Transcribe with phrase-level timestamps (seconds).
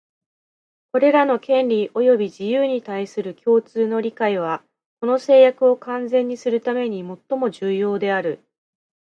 [0.93, 4.63] これらの権利及び自由に対する共通の理解は、
[4.99, 8.43] この誓約を完全にするためにもっとも重要である